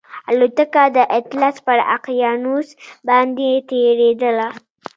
الوتکه 0.31 0.83
د 0.97 0.97
اطلس 1.19 1.55
پر 1.65 1.77
اقیانوس 1.95 2.67
باندې 3.07 3.49
تېرېدله 3.69 4.49